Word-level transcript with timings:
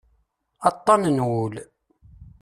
Aṭṭan 0.69 1.03
n 1.15 1.17
wul. 1.27 1.55